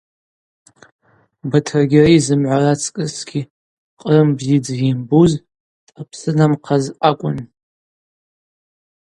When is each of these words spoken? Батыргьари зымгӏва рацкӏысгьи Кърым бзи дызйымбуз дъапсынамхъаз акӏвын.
Батыргьари 1.49 2.23
зымгӏва 2.25 2.57
рацкӏысгьи 2.63 3.41
Кърым 3.99 4.29
бзи 4.37 4.57
дызйымбуз 4.63 5.31
дъапсынамхъаз 5.93 6.85
акӏвын. 7.09 7.37